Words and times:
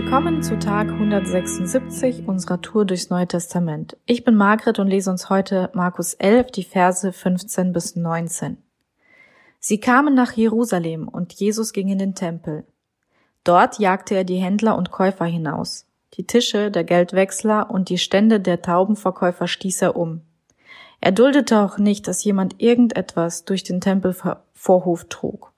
Willkommen 0.00 0.44
zu 0.44 0.56
Tag 0.60 0.90
176 0.90 2.28
unserer 2.28 2.60
Tour 2.60 2.84
durchs 2.84 3.10
Neue 3.10 3.26
Testament. 3.26 3.96
Ich 4.06 4.22
bin 4.22 4.36
Margret 4.36 4.78
und 4.78 4.86
lese 4.86 5.10
uns 5.10 5.28
heute 5.28 5.70
Markus 5.74 6.14
11, 6.14 6.52
die 6.52 6.62
Verse 6.62 7.12
15 7.12 7.72
bis 7.72 7.96
19. 7.96 8.58
Sie 9.58 9.80
kamen 9.80 10.14
nach 10.14 10.34
Jerusalem 10.34 11.08
und 11.08 11.32
Jesus 11.32 11.72
ging 11.72 11.88
in 11.88 11.98
den 11.98 12.14
Tempel. 12.14 12.64
Dort 13.42 13.80
jagte 13.80 14.14
er 14.14 14.22
die 14.22 14.36
Händler 14.36 14.78
und 14.78 14.92
Käufer 14.92 15.24
hinaus. 15.24 15.88
Die 16.14 16.28
Tische 16.28 16.70
der 16.70 16.84
Geldwechsler 16.84 17.68
und 17.68 17.88
die 17.88 17.98
Stände 17.98 18.38
der 18.38 18.62
Taubenverkäufer 18.62 19.48
stieß 19.48 19.82
er 19.82 19.96
um. 19.96 20.20
Er 21.00 21.10
duldete 21.10 21.58
auch 21.58 21.76
nicht, 21.76 22.06
dass 22.06 22.22
jemand 22.22 22.62
irgendetwas 22.62 23.46
durch 23.46 23.64
den 23.64 23.80
Tempelvorhof 23.80 25.06
trug. 25.08 25.52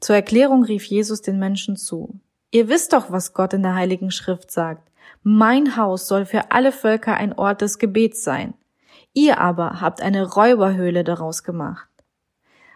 Zur 0.00 0.16
Erklärung 0.16 0.64
rief 0.64 0.84
Jesus 0.84 1.20
den 1.20 1.38
Menschen 1.38 1.76
zu. 1.76 2.18
Ihr 2.52 2.68
wisst 2.68 2.92
doch, 2.92 3.10
was 3.10 3.32
Gott 3.32 3.54
in 3.54 3.62
der 3.62 3.74
Heiligen 3.74 4.10
Schrift 4.10 4.50
sagt. 4.50 4.88
Mein 5.22 5.76
Haus 5.76 6.06
soll 6.06 6.26
für 6.26 6.52
alle 6.52 6.70
Völker 6.70 7.14
ein 7.14 7.32
Ort 7.32 7.62
des 7.62 7.78
Gebets 7.78 8.22
sein. 8.22 8.54
Ihr 9.14 9.38
aber 9.38 9.80
habt 9.80 10.02
eine 10.02 10.30
Räuberhöhle 10.30 11.02
daraus 11.02 11.44
gemacht. 11.44 11.88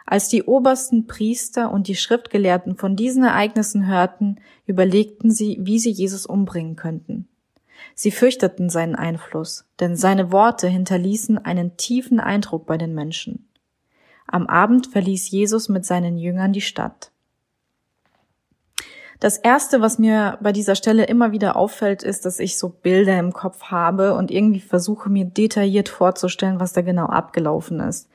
Als 0.07 0.29
die 0.29 0.45
obersten 0.45 1.07
Priester 1.07 1.71
und 1.71 1.89
die 1.89 1.95
Schriftgelehrten 1.95 2.77
von 2.77 2.97
diesen 2.97 3.25
Ereignissen 3.25 3.87
hörten, 3.87 4.41
überlegten 4.65 5.30
sie, 5.30 5.59
wie 5.61 5.79
sie 5.79 5.91
Jesus 5.91 6.24
umbringen 6.24 6.77
könnten. 6.77 7.29
Sie 7.95 8.11
fürchteten 8.11 8.71
seinen 8.71 8.95
Einfluss, 8.95 9.66
denn 9.79 9.95
seine 9.95 10.33
Worte 10.33 10.69
hinterließen 10.69 11.37
einen 11.45 11.77
tiefen 11.77 12.21
Eindruck 12.21 12.65
bei 12.65 12.79
den 12.79 12.95
Menschen. 12.95 13.47
Am 14.27 14.47
Abend 14.47 14.87
verließ 14.87 15.30
Jesus 15.30 15.69
mit 15.69 15.85
seinen 15.85 16.16
Jüngern 16.16 16.52
die 16.52 16.63
Stadt. 16.63 17.11
Das 19.20 19.38
erste, 19.38 19.80
was 19.80 19.98
mir 19.98 20.38
bei 20.43 20.52
dieser 20.52 20.74
Stelle 20.74 21.04
immer 21.04 21.32
wieder 21.32 21.57
auffällt, 21.57 22.02
ist, 22.02 22.27
dass 22.27 22.38
ich 22.38 22.59
so 22.59 22.68
Bilder 22.68 23.18
im 23.18 23.32
Kopf 23.32 23.65
habe 23.65 24.15
und 24.15 24.30
irgendwie 24.30 24.60
versuche 24.60 25.09
mir 25.09 25.24
detailliert 25.24 25.88
vorzustellen, 25.88 26.60
was 26.60 26.74
da 26.74 26.82
genau 26.82 27.07
abgelaufen 27.07 27.80
ist. 27.80 28.09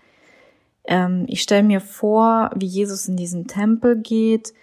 Ähm, 0.83 1.25
ich 1.27 1.41
stelle 1.41 1.63
mir 1.63 1.81
vor, 1.81 2.51
wie 2.55 2.67
Jesus 2.67 3.07
in 3.07 3.17
diesen 3.17 3.47
Tempel 3.47 3.97
geht, 3.97 4.53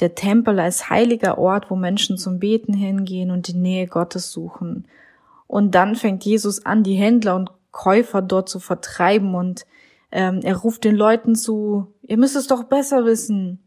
der 0.00 0.14
Tempel 0.14 0.58
als 0.58 0.90
heiliger 0.90 1.38
Ort, 1.38 1.70
wo 1.70 1.76
Menschen 1.76 2.18
zum 2.18 2.38
Beten 2.38 2.74
hingehen 2.74 3.30
und 3.30 3.48
die 3.48 3.56
Nähe 3.56 3.86
Gottes 3.86 4.30
suchen. 4.32 4.86
Und 5.46 5.74
dann 5.74 5.96
fängt 5.96 6.24
Jesus 6.24 6.64
an, 6.64 6.82
die 6.82 6.94
Händler 6.94 7.36
und 7.36 7.50
Käufer 7.70 8.22
dort 8.22 8.48
zu 8.48 8.60
vertreiben 8.60 9.34
und 9.34 9.66
ähm, 10.12 10.40
er 10.42 10.56
ruft 10.56 10.84
den 10.84 10.96
Leuten 10.96 11.34
zu, 11.34 11.86
ihr 12.02 12.16
müsst 12.16 12.36
es 12.36 12.46
doch 12.46 12.64
besser 12.64 13.04
wissen. 13.04 13.62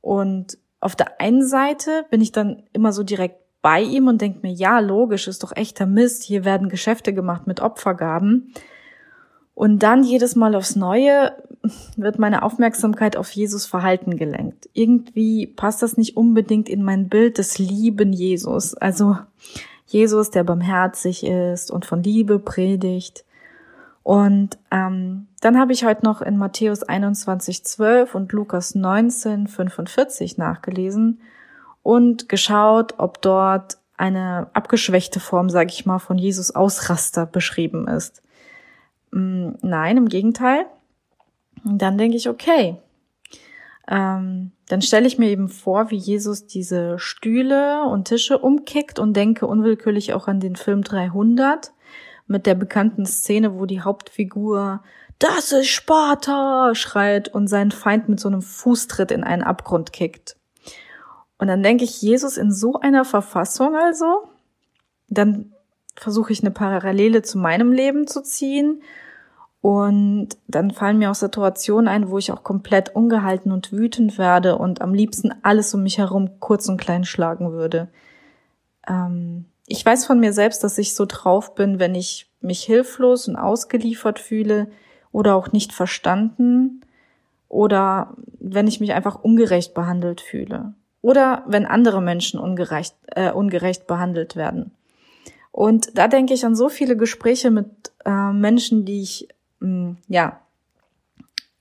Und 0.00 0.58
auf 0.80 0.96
der 0.96 1.20
einen 1.20 1.46
Seite 1.46 2.04
bin 2.10 2.20
ich 2.20 2.32
dann 2.32 2.62
immer 2.72 2.92
so 2.92 3.02
direkt 3.02 3.36
bei 3.62 3.80
ihm 3.82 4.06
und 4.06 4.20
denke 4.20 4.40
mir, 4.42 4.52
ja, 4.52 4.78
logisch, 4.78 5.26
ist 5.26 5.42
doch 5.42 5.54
echter 5.54 5.86
Mist, 5.86 6.22
hier 6.22 6.44
werden 6.44 6.68
Geschäfte 6.68 7.12
gemacht 7.12 7.46
mit 7.46 7.60
Opfergaben. 7.60 8.52
Und 9.54 9.82
dann 9.82 10.04
jedes 10.04 10.36
Mal 10.36 10.54
aufs 10.54 10.76
Neue 10.76 11.32
wird 11.96 12.20
meine 12.20 12.44
Aufmerksamkeit 12.44 13.16
auf 13.16 13.30
Jesus 13.30 13.66
Verhalten 13.66 14.16
gelenkt. 14.16 14.68
Irgendwie 14.72 15.48
passt 15.48 15.82
das 15.82 15.96
nicht 15.96 16.16
unbedingt 16.16 16.68
in 16.68 16.84
mein 16.84 17.08
Bild 17.08 17.38
des 17.38 17.58
lieben 17.58 18.12
Jesus. 18.12 18.74
Also 18.74 19.16
Jesus, 19.86 20.30
der 20.30 20.44
barmherzig 20.44 21.26
ist 21.26 21.72
und 21.72 21.86
von 21.86 22.02
Liebe 22.02 22.38
predigt. 22.38 23.24
Und 24.02 24.58
ähm, 24.70 25.28
dann 25.40 25.58
habe 25.58 25.72
ich 25.72 25.84
heute 25.84 26.04
noch 26.04 26.22
in 26.22 26.36
Matthäus 26.36 26.82
21, 26.82 27.64
12 27.64 28.14
und 28.14 28.32
Lukas 28.32 28.74
19, 28.74 29.46
45 29.46 30.38
nachgelesen 30.38 31.20
und 31.82 32.28
geschaut, 32.28 32.94
ob 32.98 33.20
dort 33.22 33.78
eine 33.96 34.48
abgeschwächte 34.52 35.20
Form, 35.20 35.50
sage 35.50 35.70
ich 35.70 35.84
mal, 35.84 35.98
von 35.98 36.18
Jesus 36.18 36.54
Ausraster 36.54 37.26
beschrieben 37.26 37.88
ist. 37.88 38.22
Mm, 39.10 39.50
nein, 39.60 39.96
im 39.96 40.08
Gegenteil. 40.08 40.66
Und 41.64 41.82
dann 41.82 41.98
denke 41.98 42.16
ich, 42.16 42.28
okay, 42.28 42.76
ähm, 43.88 44.52
dann 44.68 44.82
stelle 44.82 45.06
ich 45.06 45.18
mir 45.18 45.30
eben 45.30 45.48
vor, 45.48 45.90
wie 45.90 45.96
Jesus 45.96 46.46
diese 46.46 46.98
Stühle 46.98 47.84
und 47.84 48.08
Tische 48.08 48.38
umkickt 48.38 48.98
und 48.98 49.14
denke 49.14 49.46
unwillkürlich 49.46 50.12
auch 50.12 50.28
an 50.28 50.40
den 50.40 50.56
Film 50.56 50.82
300 50.82 51.72
mit 52.28 52.46
der 52.46 52.54
bekannten 52.54 53.06
Szene, 53.06 53.58
wo 53.58 53.66
die 53.66 53.80
Hauptfigur 53.80 54.82
das 55.18 55.50
ist 55.50 55.68
Sparta 55.68 56.74
schreit 56.74 57.28
und 57.28 57.48
seinen 57.48 57.72
Feind 57.72 58.08
mit 58.08 58.20
so 58.20 58.28
einem 58.28 58.42
Fußtritt 58.42 59.10
in 59.10 59.24
einen 59.24 59.42
Abgrund 59.42 59.92
kickt. 59.92 60.36
Und 61.38 61.48
dann 61.48 61.62
denke 61.62 61.84
ich, 61.84 62.00
Jesus 62.02 62.36
in 62.36 62.52
so 62.52 62.78
einer 62.78 63.04
Verfassung 63.04 63.74
also, 63.76 64.28
dann 65.08 65.52
versuche 65.96 66.32
ich 66.32 66.42
eine 66.42 66.52
Parallele 66.52 67.22
zu 67.22 67.38
meinem 67.38 67.72
Leben 67.72 68.06
zu 68.06 68.22
ziehen 68.22 68.82
und 69.60 70.28
dann 70.46 70.70
fallen 70.70 70.98
mir 70.98 71.10
auch 71.10 71.16
Situationen 71.16 71.88
ein, 71.88 72.10
wo 72.10 72.18
ich 72.18 72.30
auch 72.30 72.44
komplett 72.44 72.94
ungehalten 72.94 73.50
und 73.50 73.72
wütend 73.72 74.18
werde 74.18 74.56
und 74.56 74.80
am 74.80 74.94
liebsten 74.94 75.32
alles 75.42 75.74
um 75.74 75.82
mich 75.82 75.98
herum 75.98 76.38
kurz 76.38 76.68
und 76.68 76.80
klein 76.80 77.04
schlagen 77.04 77.50
würde. 77.50 77.88
Ähm, 78.86 79.46
ich 79.68 79.84
weiß 79.84 80.06
von 80.06 80.18
mir 80.18 80.32
selbst, 80.32 80.64
dass 80.64 80.78
ich 80.78 80.94
so 80.94 81.04
drauf 81.06 81.54
bin, 81.54 81.78
wenn 81.78 81.94
ich 81.94 82.26
mich 82.40 82.62
hilflos 82.62 83.28
und 83.28 83.36
ausgeliefert 83.36 84.18
fühle 84.18 84.68
oder 85.12 85.36
auch 85.36 85.52
nicht 85.52 85.72
verstanden 85.72 86.80
oder 87.48 88.14
wenn 88.40 88.66
ich 88.66 88.80
mich 88.80 88.94
einfach 88.94 89.22
ungerecht 89.22 89.74
behandelt 89.74 90.20
fühle 90.20 90.72
oder 91.02 91.44
wenn 91.46 91.66
andere 91.66 92.00
Menschen 92.00 92.40
ungerecht, 92.40 92.94
äh, 93.08 93.30
ungerecht 93.30 93.86
behandelt 93.86 94.36
werden. 94.36 94.72
Und 95.52 95.96
da 95.98 96.08
denke 96.08 96.34
ich 96.34 96.46
an 96.46 96.56
so 96.56 96.68
viele 96.68 96.96
Gespräche 96.96 97.50
mit 97.50 97.68
äh, 98.04 98.32
Menschen, 98.32 98.84
die 98.84 99.02
ich, 99.02 99.28
mh, 99.60 99.68
mm, 99.68 99.96
ja, 100.08 100.40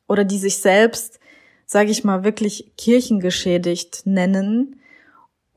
oder 0.07 0.23
die 0.23 0.37
sich 0.37 0.57
selbst, 0.59 1.19
sage 1.65 1.91
ich 1.91 2.05
mal, 2.05 2.23
wirklich 2.23 2.71
kirchengeschädigt 2.77 4.03
nennen, 4.05 4.79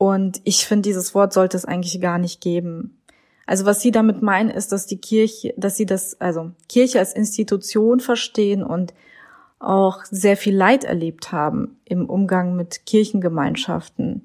und 0.01 0.41
ich 0.45 0.65
finde, 0.65 0.89
dieses 0.89 1.13
Wort 1.13 1.31
sollte 1.31 1.55
es 1.55 1.63
eigentlich 1.63 2.01
gar 2.01 2.17
nicht 2.17 2.41
geben. 2.41 2.97
Also 3.45 3.67
was 3.67 3.81
sie 3.81 3.91
damit 3.91 4.23
meinen, 4.23 4.49
ist, 4.49 4.71
dass 4.71 4.87
die 4.87 4.97
Kirche, 4.97 5.53
dass 5.57 5.77
sie 5.77 5.85
das, 5.85 6.19
also 6.19 6.53
Kirche 6.67 6.97
als 6.97 7.13
Institution 7.13 7.99
verstehen 7.99 8.63
und 8.63 8.95
auch 9.59 10.03
sehr 10.05 10.37
viel 10.37 10.55
Leid 10.55 10.85
erlebt 10.85 11.31
haben 11.31 11.79
im 11.85 12.09
Umgang 12.09 12.55
mit 12.55 12.87
Kirchengemeinschaften. 12.87 14.23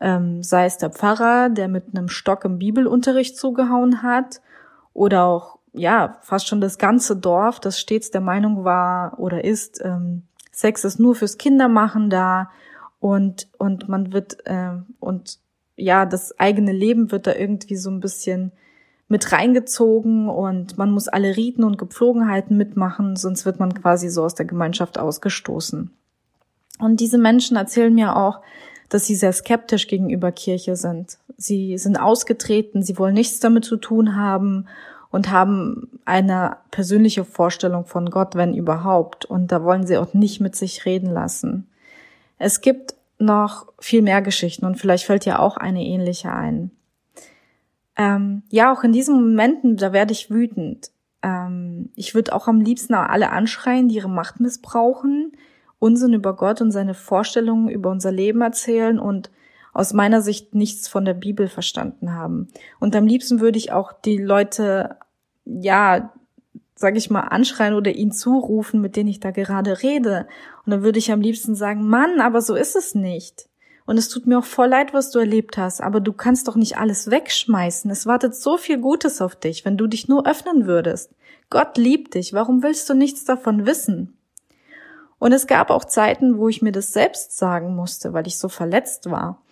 Ähm, 0.00 0.42
sei 0.42 0.64
es 0.64 0.78
der 0.78 0.88
Pfarrer, 0.88 1.50
der 1.50 1.68
mit 1.68 1.94
einem 1.94 2.08
Stock 2.08 2.46
im 2.46 2.58
Bibelunterricht 2.58 3.36
zugehauen 3.36 4.02
hat, 4.02 4.40
oder 4.94 5.24
auch, 5.26 5.58
ja, 5.74 6.16
fast 6.22 6.48
schon 6.48 6.62
das 6.62 6.78
ganze 6.78 7.14
Dorf, 7.14 7.60
das 7.60 7.78
stets 7.78 8.10
der 8.10 8.22
Meinung 8.22 8.64
war 8.64 9.20
oder 9.20 9.44
ist, 9.44 9.84
ähm, 9.84 10.22
Sex 10.50 10.84
ist 10.84 10.98
nur 10.98 11.14
fürs 11.14 11.36
Kindermachen 11.36 12.08
da 12.08 12.48
und 13.00 13.48
und 13.58 13.88
man 13.88 14.12
wird 14.12 14.46
äh, 14.46 14.72
und 15.00 15.38
ja 15.76 16.06
das 16.06 16.38
eigene 16.38 16.72
Leben 16.72 17.10
wird 17.10 17.26
da 17.26 17.34
irgendwie 17.34 17.76
so 17.76 17.90
ein 17.90 18.00
bisschen 18.00 18.52
mit 19.08 19.32
reingezogen 19.32 20.28
und 20.28 20.78
man 20.78 20.92
muss 20.92 21.08
alle 21.08 21.36
Riten 21.36 21.64
und 21.64 21.78
Gepflogenheiten 21.78 22.56
mitmachen, 22.56 23.16
sonst 23.16 23.44
wird 23.44 23.58
man 23.58 23.74
quasi 23.74 24.08
so 24.08 24.22
aus 24.22 24.36
der 24.36 24.46
Gemeinschaft 24.46 24.98
ausgestoßen. 24.98 25.90
Und 26.78 27.00
diese 27.00 27.18
Menschen 27.18 27.56
erzählen 27.56 27.92
mir 27.92 28.16
auch, 28.16 28.40
dass 28.88 29.06
sie 29.06 29.16
sehr 29.16 29.32
skeptisch 29.32 29.88
gegenüber 29.88 30.30
Kirche 30.30 30.76
sind. 30.76 31.18
Sie 31.36 31.76
sind 31.78 31.98
ausgetreten, 31.98 32.82
sie 32.82 32.98
wollen 32.98 33.14
nichts 33.14 33.40
damit 33.40 33.64
zu 33.64 33.76
tun 33.76 34.16
haben 34.16 34.66
und 35.10 35.30
haben 35.30 36.00
eine 36.04 36.58
persönliche 36.70 37.24
Vorstellung 37.24 37.86
von 37.86 38.10
Gott, 38.10 38.36
wenn 38.36 38.54
überhaupt. 38.54 39.24
Und 39.24 39.50
da 39.52 39.64
wollen 39.64 39.86
sie 39.86 39.98
auch 39.98 40.14
nicht 40.14 40.40
mit 40.40 40.54
sich 40.54 40.84
reden 40.86 41.10
lassen. 41.10 41.66
Es 42.40 42.62
gibt 42.62 42.94
noch 43.18 43.72
viel 43.78 44.00
mehr 44.00 44.22
Geschichten 44.22 44.64
und 44.64 44.76
vielleicht 44.76 45.04
fällt 45.04 45.26
dir 45.26 45.40
auch 45.40 45.58
eine 45.58 45.84
ähnliche 45.84 46.32
ein. 46.32 46.70
Ähm, 47.96 48.42
ja, 48.48 48.72
auch 48.72 48.82
in 48.82 48.92
diesen 48.92 49.14
Momenten, 49.14 49.76
da 49.76 49.92
werde 49.92 50.12
ich 50.12 50.30
wütend. 50.30 50.90
Ähm, 51.22 51.90
ich 51.96 52.14
würde 52.14 52.34
auch 52.34 52.48
am 52.48 52.62
liebsten 52.62 52.94
alle 52.94 53.30
anschreien, 53.30 53.88
die 53.88 53.96
ihre 53.96 54.08
Macht 54.08 54.40
missbrauchen, 54.40 55.32
Unsinn 55.78 56.14
über 56.14 56.34
Gott 56.34 56.62
und 56.62 56.70
seine 56.70 56.94
Vorstellungen 56.94 57.68
über 57.68 57.90
unser 57.90 58.10
Leben 58.10 58.40
erzählen 58.40 58.98
und 58.98 59.30
aus 59.74 59.92
meiner 59.92 60.22
Sicht 60.22 60.54
nichts 60.54 60.88
von 60.88 61.04
der 61.04 61.14
Bibel 61.14 61.46
verstanden 61.46 62.14
haben. 62.14 62.48
Und 62.80 62.96
am 62.96 63.06
liebsten 63.06 63.40
würde 63.40 63.58
ich 63.58 63.70
auch 63.70 63.92
die 63.92 64.16
Leute, 64.16 64.96
ja, 65.44 66.10
sage 66.80 66.96
ich 66.96 67.10
mal, 67.10 67.20
anschreien 67.20 67.74
oder 67.74 67.92
ihn 67.92 68.10
zurufen, 68.10 68.80
mit 68.80 68.96
denen 68.96 69.10
ich 69.10 69.20
da 69.20 69.32
gerade 69.32 69.82
rede. 69.82 70.26
Und 70.64 70.70
dann 70.70 70.82
würde 70.82 70.98
ich 70.98 71.12
am 71.12 71.20
liebsten 71.20 71.54
sagen, 71.54 71.86
Mann, 71.86 72.20
aber 72.20 72.40
so 72.40 72.54
ist 72.54 72.74
es 72.74 72.94
nicht. 72.94 73.50
Und 73.84 73.98
es 73.98 74.08
tut 74.08 74.26
mir 74.26 74.38
auch 74.38 74.46
voll 74.46 74.68
leid, 74.68 74.94
was 74.94 75.10
du 75.10 75.18
erlebt 75.18 75.58
hast, 75.58 75.82
aber 75.82 76.00
du 76.00 76.14
kannst 76.14 76.48
doch 76.48 76.56
nicht 76.56 76.78
alles 76.78 77.10
wegschmeißen. 77.10 77.90
Es 77.90 78.06
wartet 78.06 78.34
so 78.34 78.56
viel 78.56 78.78
Gutes 78.78 79.20
auf 79.20 79.36
dich, 79.36 79.66
wenn 79.66 79.76
du 79.76 79.88
dich 79.88 80.08
nur 80.08 80.26
öffnen 80.26 80.66
würdest. 80.66 81.14
Gott 81.50 81.76
liebt 81.76 82.14
dich. 82.14 82.32
Warum 82.32 82.62
willst 82.62 82.88
du 82.88 82.94
nichts 82.94 83.26
davon 83.26 83.66
wissen? 83.66 84.16
Und 85.18 85.32
es 85.32 85.46
gab 85.46 85.68
auch 85.68 85.84
Zeiten, 85.84 86.38
wo 86.38 86.48
ich 86.48 86.62
mir 86.62 86.72
das 86.72 86.94
selbst 86.94 87.36
sagen 87.36 87.76
musste, 87.76 88.14
weil 88.14 88.26
ich 88.26 88.38
so 88.38 88.48
verletzt 88.48 89.10
war. 89.10 89.42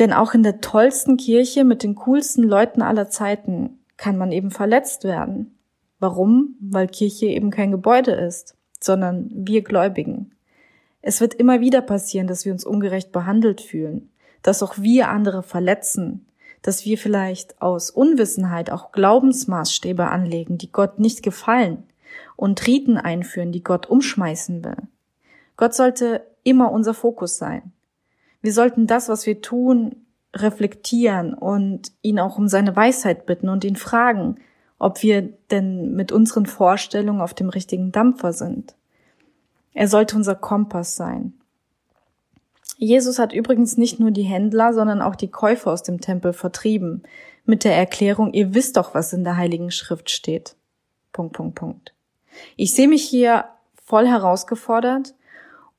Denn 0.00 0.12
auch 0.12 0.34
in 0.34 0.42
der 0.42 0.60
tollsten 0.60 1.16
Kirche 1.16 1.62
mit 1.62 1.84
den 1.84 1.94
coolsten 1.94 2.42
Leuten 2.42 2.82
aller 2.82 3.08
Zeiten 3.08 3.78
kann 3.96 4.18
man 4.18 4.32
eben 4.32 4.50
verletzt 4.50 5.04
werden. 5.04 5.56
Warum? 5.98 6.56
Weil 6.60 6.88
Kirche 6.88 7.26
eben 7.26 7.50
kein 7.50 7.70
Gebäude 7.70 8.12
ist, 8.12 8.56
sondern 8.80 9.30
wir 9.32 9.62
Gläubigen. 9.62 10.32
Es 11.02 11.20
wird 11.20 11.34
immer 11.34 11.60
wieder 11.60 11.82
passieren, 11.82 12.26
dass 12.26 12.44
wir 12.44 12.52
uns 12.52 12.64
ungerecht 12.64 13.12
behandelt 13.12 13.60
fühlen, 13.60 14.10
dass 14.42 14.62
auch 14.62 14.78
wir 14.78 15.08
andere 15.08 15.42
verletzen, 15.42 16.26
dass 16.62 16.86
wir 16.86 16.96
vielleicht 16.96 17.60
aus 17.60 17.90
Unwissenheit 17.90 18.70
auch 18.70 18.90
Glaubensmaßstäbe 18.92 20.08
anlegen, 20.08 20.56
die 20.56 20.72
Gott 20.72 20.98
nicht 20.98 21.22
gefallen 21.22 21.82
und 22.36 22.66
Riten 22.66 22.96
einführen, 22.96 23.52
die 23.52 23.62
Gott 23.62 23.86
umschmeißen 23.86 24.64
will. 24.64 24.76
Gott 25.56 25.74
sollte 25.74 26.22
immer 26.42 26.72
unser 26.72 26.94
Fokus 26.94 27.36
sein. 27.36 27.72
Wir 28.40 28.52
sollten 28.52 28.86
das, 28.86 29.08
was 29.08 29.26
wir 29.26 29.40
tun, 29.40 29.96
reflektieren 30.34 31.34
und 31.34 31.92
ihn 32.02 32.18
auch 32.18 32.38
um 32.38 32.48
seine 32.48 32.74
Weisheit 32.74 33.26
bitten 33.26 33.48
und 33.48 33.64
ihn 33.64 33.76
fragen, 33.76 34.36
ob 34.78 35.02
wir 35.02 35.22
denn 35.50 35.94
mit 35.94 36.12
unseren 36.12 36.46
Vorstellungen 36.46 37.20
auf 37.20 37.34
dem 37.34 37.48
richtigen 37.48 37.92
Dampfer 37.92 38.32
sind. 38.32 38.74
Er 39.72 39.88
sollte 39.88 40.16
unser 40.16 40.34
Kompass 40.34 40.96
sein. 40.96 41.34
Jesus 42.76 43.18
hat 43.18 43.32
übrigens 43.32 43.76
nicht 43.76 44.00
nur 44.00 44.10
die 44.10 44.22
Händler, 44.22 44.72
sondern 44.72 45.00
auch 45.00 45.16
die 45.16 45.30
Käufer 45.30 45.72
aus 45.72 45.82
dem 45.82 46.00
Tempel 46.00 46.32
vertrieben, 46.32 47.02
mit 47.46 47.64
der 47.64 47.76
Erklärung, 47.76 48.32
ihr 48.32 48.54
wisst 48.54 48.76
doch, 48.76 48.94
was 48.94 49.12
in 49.12 49.24
der 49.24 49.36
Heiligen 49.36 49.70
Schrift 49.70 50.10
steht. 50.10 50.56
Punkt, 51.12 51.34
Punkt, 51.34 51.54
Punkt. 51.54 51.94
Ich 52.56 52.74
sehe 52.74 52.88
mich 52.88 53.02
hier 53.02 53.44
voll 53.84 54.06
herausgefordert 54.06 55.14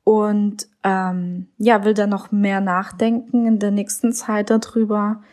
und 0.03 0.67
ähm, 0.83 1.47
ja, 1.57 1.83
will 1.83 1.95
da 1.95 2.05
noch 2.05 2.31
mehr 2.31 2.61
nachdenken 2.61 3.47
in 3.47 3.59
der 3.59 3.71
nächsten 3.71 4.13
Zeit 4.13 4.51
darüber 4.51 5.23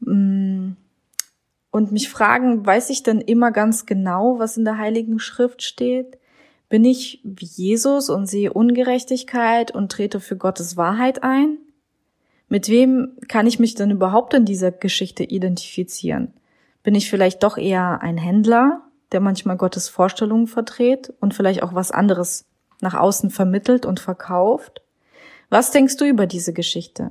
mm, 0.00 0.72
und 1.76 1.92
mich 1.92 2.08
fragen, 2.08 2.64
weiß 2.64 2.88
ich 2.88 3.02
denn 3.02 3.20
immer 3.20 3.52
ganz 3.52 3.84
genau, 3.84 4.38
was 4.38 4.56
in 4.56 4.64
der 4.64 4.78
Heiligen 4.78 5.18
Schrift 5.18 5.62
steht? 5.62 6.16
Bin 6.70 6.86
ich 6.86 7.20
wie 7.22 7.44
Jesus 7.44 8.08
und 8.08 8.24
sehe 8.24 8.54
Ungerechtigkeit 8.54 9.72
und 9.72 9.92
trete 9.92 10.20
für 10.20 10.38
Gottes 10.38 10.78
Wahrheit 10.78 11.22
ein? 11.22 11.58
Mit 12.48 12.70
wem 12.70 13.18
kann 13.28 13.46
ich 13.46 13.58
mich 13.58 13.74
denn 13.74 13.90
überhaupt 13.90 14.32
in 14.32 14.46
dieser 14.46 14.70
Geschichte 14.72 15.22
identifizieren? 15.22 16.32
Bin 16.82 16.94
ich 16.94 17.10
vielleicht 17.10 17.42
doch 17.42 17.58
eher 17.58 18.00
ein 18.00 18.16
Händler, 18.16 18.80
der 19.12 19.20
manchmal 19.20 19.58
Gottes 19.58 19.90
Vorstellungen 19.90 20.46
vertritt 20.46 21.12
und 21.20 21.34
vielleicht 21.34 21.62
auch 21.62 21.74
was 21.74 21.90
anderes 21.90 22.46
nach 22.80 22.94
außen 22.94 23.28
vermittelt 23.28 23.84
und 23.84 24.00
verkauft? 24.00 24.80
Was 25.50 25.72
denkst 25.72 25.98
du 25.98 26.06
über 26.06 26.26
diese 26.26 26.54
Geschichte? 26.54 27.10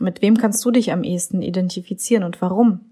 Mit 0.00 0.20
wem 0.20 0.36
kannst 0.36 0.62
du 0.66 0.70
dich 0.70 0.92
am 0.92 1.02
ehesten 1.02 1.40
identifizieren 1.40 2.24
und 2.24 2.42
warum? 2.42 2.89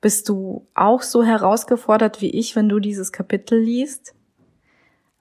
Bist 0.00 0.28
du 0.28 0.66
auch 0.74 1.02
so 1.02 1.22
herausgefordert 1.22 2.20
wie 2.20 2.30
ich, 2.30 2.56
wenn 2.56 2.68
du 2.68 2.80
dieses 2.80 3.12
Kapitel 3.12 3.58
liest? 3.58 4.14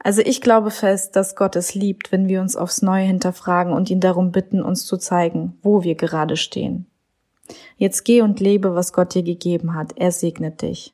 Also 0.01 0.21
ich 0.21 0.39
glaube 0.39 0.71
fest, 0.71 1.17
dass 1.17 1.35
Gott 1.35 1.57
es 1.57 1.75
liebt, 1.75 2.13
wenn 2.13 2.29
wir 2.29 2.39
uns 2.39 2.55
aufs 2.55 2.81
Neue 2.81 3.03
hinterfragen 3.03 3.73
und 3.73 3.89
ihn 3.89 3.99
darum 3.99 4.31
bitten, 4.31 4.63
uns 4.63 4.85
zu 4.85 4.95
zeigen, 4.95 5.57
wo 5.61 5.83
wir 5.83 5.95
gerade 5.95 6.37
stehen. 6.37 6.85
Jetzt 7.75 8.05
geh 8.05 8.21
und 8.21 8.39
lebe, 8.39 8.75
was 8.75 8.93
Gott 8.93 9.13
dir 9.13 9.23
gegeben 9.23 9.73
hat. 9.73 9.93
Er 9.97 10.11
segnet 10.11 10.61
dich. 10.61 10.87